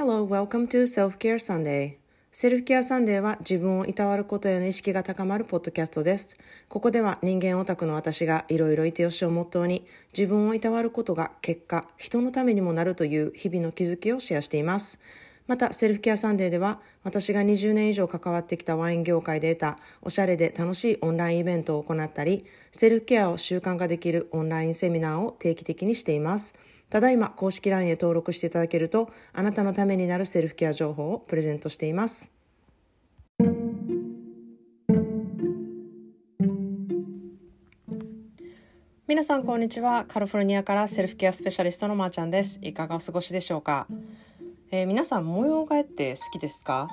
[0.00, 1.98] Hello, welcome to Self-Care Sunday.
[2.32, 6.38] Self-Care Sunday は自分をいたわることへの意識が高まるポッドキャストです。
[6.70, 9.84] ここでは人間オタクの私がいろいろいてよしをモットーに
[10.16, 15.02] 自分をいたわることが結果、人のためにもなるという日々の気づきをシェアしています。
[15.46, 26.54] また、 Self-Care Sunday では、私が20年以上関わってきたワイン業界で得たおしゃれで楽しいオンラインイベントを行ったり、セルフケアを習慣化できるオンラインセミナーを定期的にしています。
[26.90, 32.34] ただいま公式 LINE へ登録していただけると、あなたのためになるセルフケア情報をプレゼントしています。
[39.06, 40.04] 皆さんこんにちは。
[40.06, 42.58] カリフォルニアからセルフケアスペシャリストのまーちゃんです。
[42.62, 43.86] いかがお過ごしでしょうか？
[44.72, 46.88] えー、皆さん模様替えって好きですか？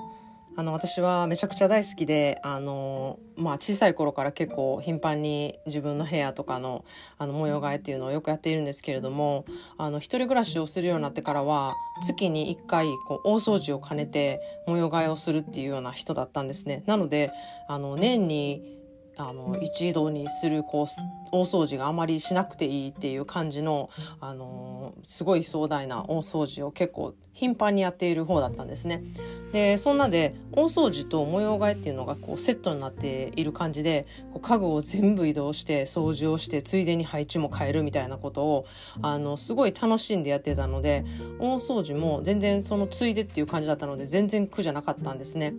[0.57, 6.83] あの私はめちゃくちゃ大好きであの、まあ、小さい頃から結構頻繁に自分の部屋とかの
[7.19, 9.45] あの模様替えっていうのをよくやっているんですけれども
[9.77, 16.81] あの一人暮らしをするようになってからは月に1回こう大掃除を兼ねて模様替えをするっていうような人だったんですね。
[16.87, 17.31] なので
[17.69, 18.76] あの年に
[19.17, 20.87] あの一度にするこう
[21.31, 29.03] 大掃除があまりしなくていいっていう感じの、あのすごい壮大な大掃除を結構頻繁にやっている方だったんですね。
[29.51, 38.65] でそんなで大掃除と模様替えっていうのがこうセットになっている感じでこう家具を全部移動して掃除をしてついでに配置も変えるみたいなことを
[39.01, 41.05] あのすごい楽しんでやってたので
[41.39, 45.53] 大掃除も全然そのついでっていう感じだったので全然苦じゃなかったんですね。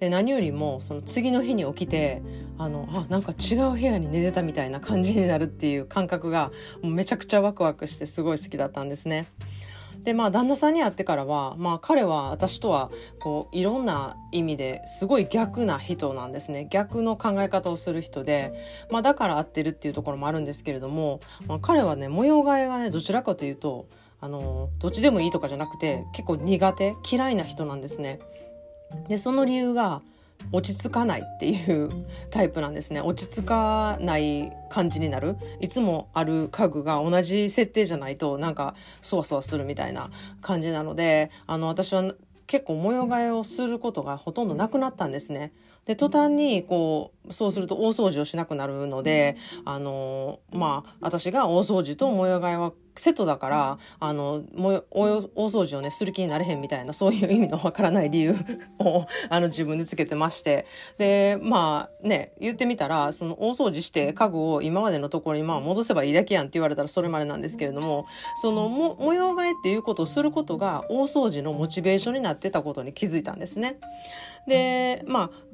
[0.00, 2.22] で何よりもその次の日に起きて
[2.58, 6.50] あのあなんか違う部屋に寝てたみたいな感じになるっていう感覚が
[6.82, 9.26] もうめちゃくちゃワクワクしてすごい好きだったんですね。
[10.04, 12.90] でまあ旦那さんに会ってからは、まあ、彼は私とは
[13.20, 18.54] こういろんな意味ですごい逆な人なんですね逆の考え方をする人で、
[18.90, 23.88] まあ、だから合ってるっていうところもあるんですけれども、まあ、彼はね模様替えがねどちらかというと
[24.22, 28.20] あのどっちでもいいとかじゃなくて結構苦手嫌いな人なんですね。
[29.08, 30.02] でその理由が
[30.52, 42.14] 落ち着かないっていうタイプなんですね落ち着かない感じになるいつもある家具が同じ設定じゃないとなんかそわそわするみたいな感じなのであの私は
[42.46, 45.52] 結構模様替えをすることがほとんどなくなったんですね。
[45.90, 58.36] で途端にこうそうすると大掃除をしなくなるのであのまあ私が大掃除と模様替えはセットだからあのも大掃除をねする気になれへんみたいなそういう意味のわからない理由
[58.78, 60.64] をあの自分でつけてまして
[60.98, 68.06] でまあね言ってみたらその大掃除して家具を今までのところにまあ戻せばいいだけやんって言われたらそれまでなんですけれども
[68.40, 73.80] そのも模様替えっていうことをすることが大掃除のモチベーションになってたことに気づいたんですね。
[74.46, 75.49] でまあ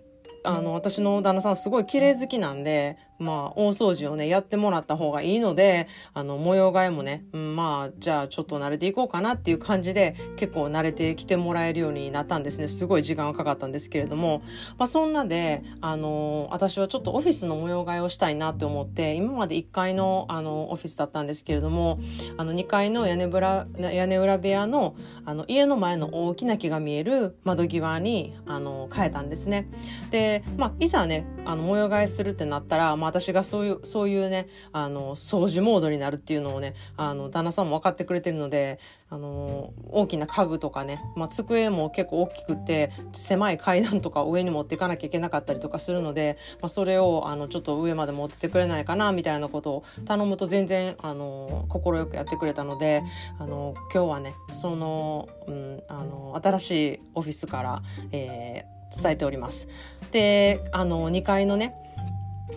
[0.47, 12.69] あの、私の旦那さんすごい綺麗好きなんで、まあ、大掃除をね、やってもらった方がいいので、あの、模様替えもね、うん、まあ、じゃあちょっと慣れていこうかなっていう感じで、結構慣れてきてもらえるようになったんですね。
[12.69, 14.43] すごい時間がかかったんですけれども、
[14.79, 21.99] まあ、そんなで、あの、私はちょっとオフィスの模様替えをしたいなって思って、今まで1階の、あの、オフィスだったんですけれども、
[22.37, 24.95] あの、2階の屋根裏、屋根裏部屋の、
[25.25, 29.69] あの、家の前の大きな木が見える窓際に、あの、変えたんですね。
[30.11, 38.79] で、まあ、いざね、あの、模様替えするってなったら、まあ私がそういう、そういうね、あの、掃除モードになるっていうのをね、あの、旦那さんも分かってくれてるので、
[39.09, 53.03] あの、大きな家具とかね、まあ、机も結構大きくて、狭い階段とか上に持っていかなきゃいけなかったりとかするので、まあ、それを、あの、ちょっと上まで持ってってくれないかな、みたいなことを頼むと全然、あの、快くやってくれたので、
[53.39, 59.69] あの、今日はね、その、うん、あの、新しいオフィスから、えー、伝えております。
[60.13, 61.75] で、あの、2階のね、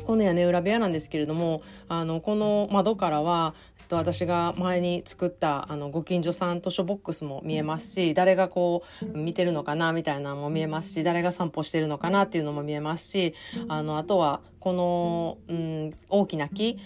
[0.05, 3.53] この屋根裏部屋なんですけれどもあのこの窓からは
[3.89, 13.33] と私が前に作ったあのご近所さん図書ボックスも見えますし誰がこう見てるのかなみたいなのも見えますし誰が散歩してるのかなっていうのも見えますし
[13.67, 16.77] あのあとはこの、うん、大きな木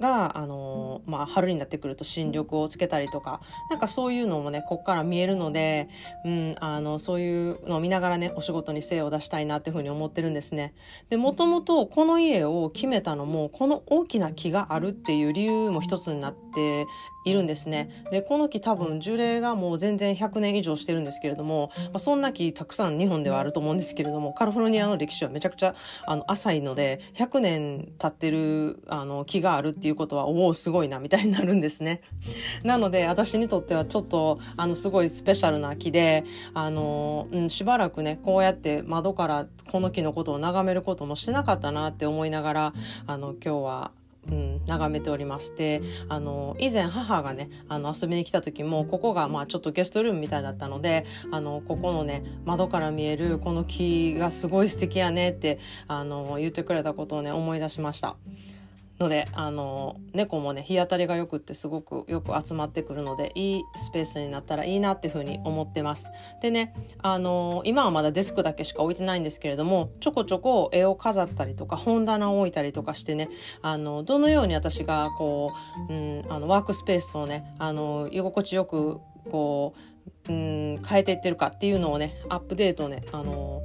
[0.00, 5.88] が、あのまあ、春になってくると新緑をつけたりとか、なんかそういうのもね、こっから見えるので、
[6.24, 10.74] うん、あの、そういうのを見ながらね、お仕事に精を出したいなっていうふうに思ってるんですね。
[11.10, 16.86] で、もともとこの家を決めたのも、この大きな木があるっていう理由も一つになって
[17.24, 18.04] いるんですね。
[18.10, 25.74] で、この木多分樹齢がもう全然100年以上してるんですけれども、まあ、そんな木たくさん日本ではあると思うんですけれども、カリフォルニアの歴史はめちゃくちゃ
[26.06, 32.00] あの浅いので、100 100年経ってるあの木があるっていうことは、おお、すごいな、みたいになるんですね。
[32.64, 36.24] なので、私にとってはちょっと、あの、すごいスペシャルな木で、
[36.54, 42.74] あの、うん、しばらくね、こうやって窓からこの木のことを眺めることもしてなかったなって思いながら、
[43.06, 43.90] あの、今日は、
[44.30, 55.58] うん、、眺めておりましてあの以前母がねあの遊びに来た時もここがまあちょっとゲストルームみたいだったのであのここのね窓から見えるこの木がすごい素敵やねって
[55.88, 58.16] あの言ってくれたことをね思い出しました。
[59.02, 66.10] のであの猫もね日当たりがよくってすごくよく集まってくるのでいいスペースになったらいいなっていうふうに思ってます。
[66.40, 73.28] でねあの今はまだデスクだけしか置いてないんですけれどもちょこちょこ絵を飾ったりとか本棚を置いたりとかしてね
[73.60, 75.52] あのどのように私がこ
[75.88, 79.00] う、うん、あのワークスペースをねあの居心地よく
[79.30, 79.74] こ
[80.28, 83.62] う、うん、変えていってるかっていうのをねアップデートをねあの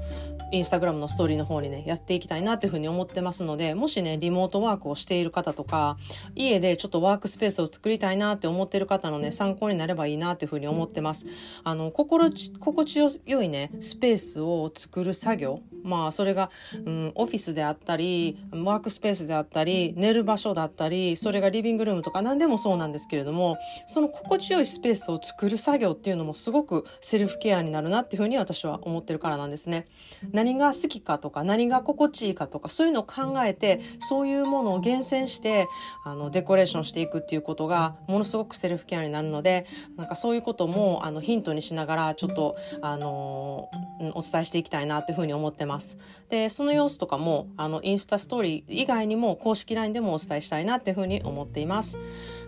[0.51, 5.97] インスタグラムのストーリーの方にね、やっていきたいなっていうふうに思ってますので、もしね、リモートワークをしている方とか、
[6.35, 11.25] 家でちょっとワークスペースを作りたいなって思ってる方のね、参考になればいいなっていうふうに思ってます。
[11.63, 15.61] あの、心地、心地よいね、スペースを作る作業。
[15.83, 16.49] まあ、それが、
[16.85, 23.57] うん、オフィスであったり、ワークスペースであったり、寝る場所だったり、それがリビングルームとか何でもそうなんですけれども、
[23.87, 29.87] その心地よいスペースを作る作業っていうのもすごくセルフケアになるなっていうふうに私は思ってるからなんですね。
[30.37, 35.67] 何が好きかとか何が心地いいかとかそういうのを考えてそういうものを厳選して
[36.05, 43.67] あのデコレーションしていくっていうことがものすごくセルフケアになるのでなんかそういうこともあのヒントにしながらちょっとあの
[44.13, 45.97] お伝えしていきたいなっていうふうに思ってます。
[46.29, 51.97] でその様子とかもあのインスタストーリー以外にも公式 LINE でもお伝えしたいなっていうふうに思っています。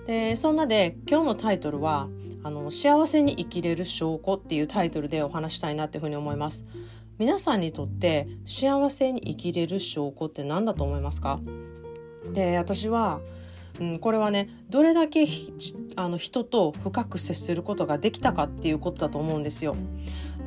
[0.05, 2.07] でそんなで今日のタイトルは
[2.43, 6.65] あの幸せに生きれる証拠っていうタイトルでお話したいなっていうふうに思います。
[7.19, 11.41] 皆さんにとって幸せに生きれる証拠って何だと思いますか？
[12.33, 13.19] で私は、
[13.79, 15.27] うん、これはねどれだけ
[15.97, 19.75] あの人と深く接することができたかっていうことだと思うんですよ。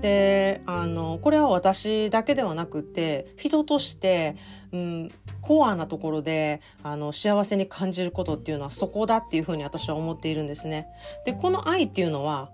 [0.00, 4.36] であのこれは私だけではなくて人として、
[4.72, 5.10] うん、
[5.42, 10.88] コアなところであの幸せに感じることっていうのはそこだっていうふうに私は思っているんですね。
[11.26, 12.50] でこの愛っていうのは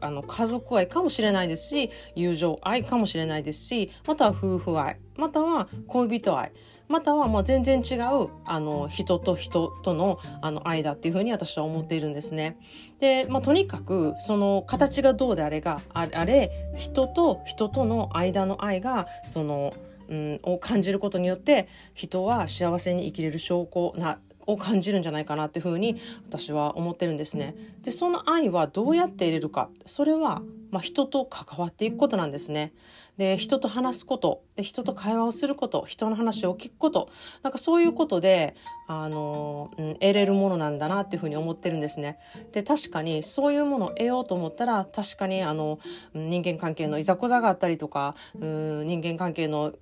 [0.00, 6.52] あの家族愛かもしれないですし友情愛かもしれないですしまたは夫婦愛または恋人愛
[6.88, 12.58] またはもう全然違うあの人と人とのあの愛だっていうふうに私は思っているんですね。
[12.98, 19.74] で、まあ、とにかくその形がどうであれがあれ人と人との間の愛がその、
[20.08, 24.18] うん、を感じることによって人は幸せに生きれる証拠な
[24.48, 27.54] を感じるんじゃないかなっていうふうに私は思ってるんですね。
[27.82, 32.72] でその愛はどうやって入れるかそれは、まあ、人と関わっていくことなんですね。
[33.18, 37.10] で人と話すことで人と会話をすること人の話を聞くこと
[37.42, 38.54] なんかそういうことで
[38.86, 42.18] あの、うん、得れるものなんだなっていうふうに思ってるんですね。
[42.52, 45.80] で確かにそういうものを得ようと思ったら確かにあの
[46.14, 49.74] 人間関係のいざこざがあったりとかうん人間関係の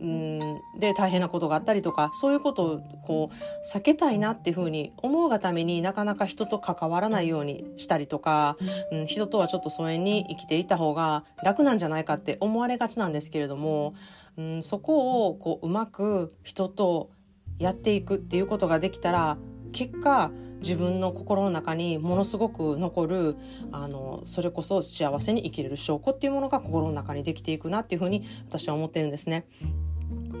[0.00, 8.56] うんで大変なことがあったりとかそういうことをこう避けたいなっていうふうに思うがためになかなか人と関わらないようにしたりとか、
[8.92, 13.94] うん、人とはちょっと疎遠に生きていた方が楽なんじゃないかって思われがちなんですけれども、
[14.36, 17.10] うん、そこをこううまく人と
[17.58, 19.38] やっていくっていうことができたら
[19.72, 23.36] 結果自分の心の中にものすごく残る
[23.70, 29.46] あのそれこそ幸せに生きれる証拠っていうものが心の中にできていくなっていうふうに私は思ってるんですね。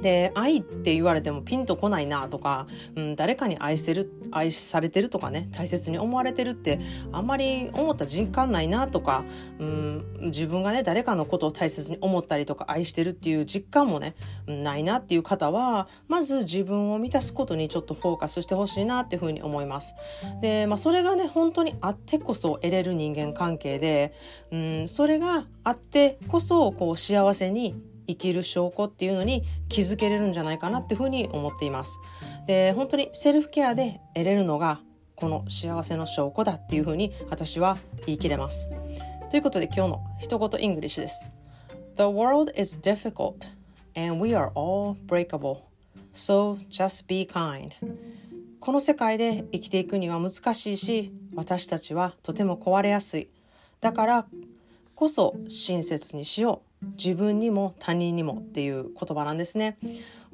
[0.04, 6.78] で愛って言われてもピンとこないなとか、うん、誰かに愛せる愛されてるとかね大切に思われてるって
[7.10, 9.24] あんまり思った実感ないなとか、
[9.58, 14.14] うん、自分がね誰かのことを大切に思ったりとか愛してるっていう実感もね
[14.46, 19.94] ないなっていう方はまず自分を満たすことにちょっとフォーカスしてほしいなっていうふうに思います。
[20.42, 24.12] で、まあ、それがね本当にあってこそ得れる人間関係で、
[24.52, 31.98] うん、それがあってこそこう幸せに生きる証拠っていうのに気づけれるんじゃないかなっていうふうに思っています。
[32.46, 34.80] で本当にセルフケアで得れるのが
[35.16, 38.68] この幸せの証拠だっていうふうに私は言い切れます。
[39.30, 41.30] ということで今日の一言イングリッシュです。
[41.96, 43.46] The world is difficult
[43.96, 45.62] and we are all breakable.
[46.12, 47.70] So just be kind.
[48.60, 53.28] この世界で生きていくには難しいし私たちはとても壊れやすい。
[53.80, 54.26] だから
[54.94, 56.73] こそ親切にしよう。
[56.96, 59.78] 自分にも他人にもっていう言葉なんですね。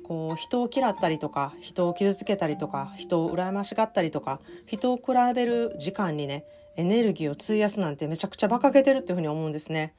[0.02, 5.02] こう人を嫌ったりとか人を傷つけたりとか人を羨ましがったりとか人を比
[5.36, 6.44] べる時間にね
[6.76, 9.94] エネルギーを費やすなんてめちゃくちゃ馬鹿げてるっていうふうに思うんですね。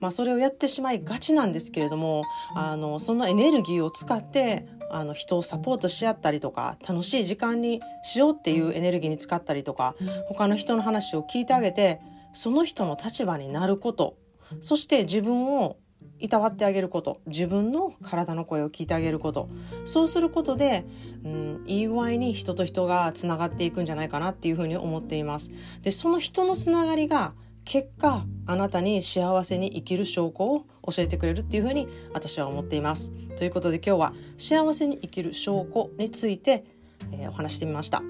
[0.00, 9.94] まあそれをやってしまいがちなんですけれどもあのそのエネルギーを使ってあの人をサポートし合ったりとか楽しい時間にしようっていうエネルギーに使ったりとか
[10.26, 12.00] 他の人の話を聞いてあげて
[12.32, 14.16] その人の立場になること
[14.60, 15.76] そして自分を
[16.18, 17.20] いたわってあげること。
[17.26, 19.48] 自分の体の声を聞いてあげること。
[19.84, 20.84] そうすることで、
[21.24, 25.50] うん、いい具合に人と人がつながっていくんじゃないかなっていうふうに思っています。
[25.82, 33.10] でその人のつながりが結果あなたに幸せに生きる証拠を教えてくれるっていうふうに私は思っています。
[33.36, 36.64] ということで今日は幸せに生きる証拠について、
[37.12, 38.02] えー、お話してみました。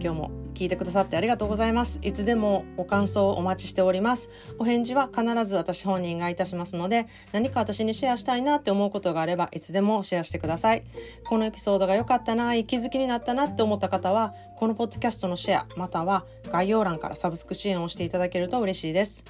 [0.00, 1.98] 今日も聞いてくださってありがとうございます。
[2.00, 4.30] いつでもご感想をお待ちしております。
[4.58, 10.84] お返事は必ず私本人がいたしますので、何か私にシェアしたいなって思うことがあれば、いつでもシェアしてください。
[11.26, 19.24] このエピソードが良かったな、気づきになったなって思った方は、このポッドキャストのシェア、または概要欄からサブスク支援をしていただけると嬉しいです。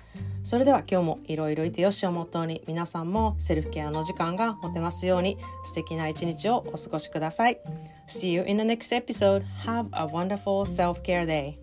[0.47, 7.59] それでは今日もいろいろいてよしをもとに皆さんもセルフケアの時間が持てますように素敵な一日をお過ごしください。
[8.07, 9.45] See you in the next episode.
[9.65, 11.59] Have a wonderful self-care day.